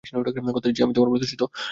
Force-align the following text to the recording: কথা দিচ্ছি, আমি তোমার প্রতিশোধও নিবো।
কথা 0.55 0.67
দিচ্ছি, 0.67 0.81
আমি 0.83 0.93
তোমার 0.93 1.09
প্রতিশোধও 1.13 1.47
নিবো। 1.47 1.47